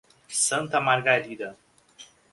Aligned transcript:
Santa 0.43 0.81
Margarida 0.81 1.53